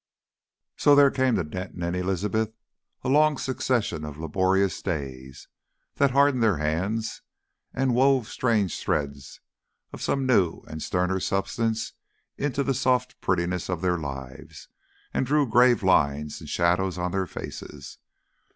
So 0.77 0.95
there 0.95 1.11
came 1.11 1.35
to 1.35 1.43
Denton 1.43 1.83
and 1.83 1.95
Elizabeth 1.95 2.51
a 3.03 3.07
long 3.07 3.37
succession 3.37 4.03
of 4.03 4.17
laborious 4.17 4.81
days, 4.81 5.47
that 5.97 6.09
hardened 6.09 6.41
their 6.41 6.57
hands, 6.57 7.21
wove 7.75 8.27
strange 8.27 8.79
threads 8.81 9.41
of 9.93 10.01
some 10.01 10.25
new 10.25 10.61
and 10.61 10.81
sterner 10.81 11.19
substance 11.19 11.93
into 12.35 12.63
the 12.63 12.73
soft 12.73 13.21
prettiness 13.21 13.69
of 13.69 13.83
their 13.83 13.99
lives, 13.99 14.69
and 15.13 15.27
drew 15.27 15.47
grave 15.47 15.83
lines 15.83 16.39
and 16.41 16.49
shadows 16.49 16.97
on 16.97 17.11
their 17.11 17.27
faces. 17.27 17.99